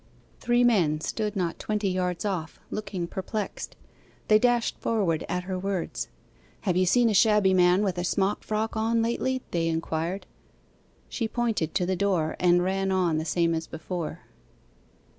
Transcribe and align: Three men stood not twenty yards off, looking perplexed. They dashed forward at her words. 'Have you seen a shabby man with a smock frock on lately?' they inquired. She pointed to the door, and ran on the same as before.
Three 0.39 0.63
men 0.63 0.99
stood 0.99 1.35
not 1.35 1.59
twenty 1.59 1.87
yards 1.89 2.25
off, 2.25 2.59
looking 2.71 3.05
perplexed. 3.05 3.75
They 4.29 4.39
dashed 4.39 4.79
forward 4.79 5.23
at 5.29 5.43
her 5.43 5.59
words. 5.59 6.07
'Have 6.61 6.75
you 6.75 6.87
seen 6.87 7.07
a 7.07 7.13
shabby 7.13 7.53
man 7.53 7.83
with 7.83 7.99
a 7.99 8.03
smock 8.03 8.43
frock 8.43 8.75
on 8.75 9.03
lately?' 9.03 9.43
they 9.51 9.67
inquired. 9.67 10.25
She 11.07 11.27
pointed 11.27 11.75
to 11.75 11.85
the 11.85 11.95
door, 11.95 12.35
and 12.39 12.63
ran 12.63 12.91
on 12.91 13.19
the 13.19 13.25
same 13.25 13.53
as 13.53 13.67
before. 13.67 14.21